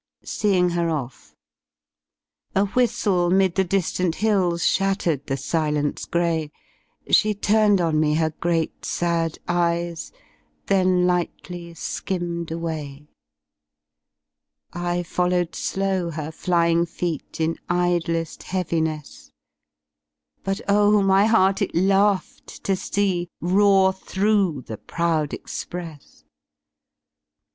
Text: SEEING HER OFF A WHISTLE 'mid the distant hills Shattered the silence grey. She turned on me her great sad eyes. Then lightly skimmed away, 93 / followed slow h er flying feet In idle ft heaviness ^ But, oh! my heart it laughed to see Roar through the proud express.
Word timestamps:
SEEING 0.23 0.71
HER 0.71 0.89
OFF 0.89 1.35
A 2.55 2.65
WHISTLE 2.65 3.29
'mid 3.29 3.53
the 3.53 3.63
distant 3.63 4.15
hills 4.15 4.65
Shattered 4.65 5.27
the 5.27 5.37
silence 5.37 6.05
grey. 6.05 6.49
She 7.11 7.35
turned 7.35 7.79
on 7.79 7.99
me 7.99 8.15
her 8.15 8.31
great 8.31 8.83
sad 8.83 9.37
eyes. 9.47 10.11
Then 10.65 11.05
lightly 11.05 11.75
skimmed 11.75 12.49
away, 12.49 13.09
93 14.73 15.03
/ 15.03 15.03
followed 15.03 15.53
slow 15.53 16.09
h 16.11 16.17
er 16.17 16.31
flying 16.31 16.87
feet 16.87 17.39
In 17.39 17.59
idle 17.69 18.15
ft 18.23 18.41
heaviness 18.41 19.31
^ 20.39 20.43
But, 20.43 20.61
oh! 20.67 21.03
my 21.03 21.27
heart 21.27 21.61
it 21.61 21.75
laughed 21.75 22.63
to 22.63 22.75
see 22.75 23.29
Roar 23.39 23.93
through 23.93 24.63
the 24.65 24.79
proud 24.79 25.31
express. 25.31 26.23